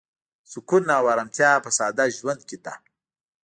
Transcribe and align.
سکون 0.51 0.83
او 0.97 1.05
ارامتیا 1.13 1.51
په 1.65 1.69
ساده 1.77 2.05
ژوند 2.17 2.41
کې 2.49 2.57
ده. 2.65 2.73